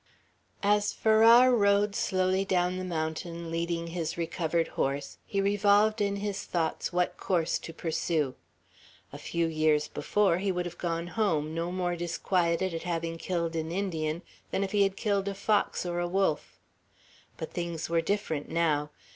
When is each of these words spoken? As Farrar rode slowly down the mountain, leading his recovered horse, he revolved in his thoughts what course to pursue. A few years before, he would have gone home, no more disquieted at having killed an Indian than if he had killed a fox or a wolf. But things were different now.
As 0.63 0.91
Farrar 0.93 1.51
rode 1.53 1.93
slowly 1.95 2.43
down 2.43 2.77
the 2.79 2.83
mountain, 2.83 3.51
leading 3.51 3.85
his 3.85 4.17
recovered 4.17 4.69
horse, 4.69 5.19
he 5.27 5.39
revolved 5.39 6.01
in 6.01 6.15
his 6.15 6.43
thoughts 6.43 6.91
what 6.91 7.17
course 7.17 7.59
to 7.59 7.71
pursue. 7.71 8.33
A 9.13 9.19
few 9.19 9.45
years 9.45 9.87
before, 9.87 10.39
he 10.39 10.51
would 10.51 10.65
have 10.65 10.79
gone 10.79 11.05
home, 11.05 11.53
no 11.53 11.71
more 11.71 11.95
disquieted 11.95 12.73
at 12.73 12.81
having 12.81 13.19
killed 13.19 13.55
an 13.55 13.71
Indian 13.71 14.23
than 14.49 14.63
if 14.63 14.71
he 14.71 14.81
had 14.81 14.97
killed 14.97 15.27
a 15.27 15.35
fox 15.35 15.85
or 15.85 15.99
a 15.99 16.07
wolf. 16.07 16.59
But 17.37 17.51
things 17.53 17.87
were 17.87 18.01
different 18.01 18.49
now. 18.49 18.89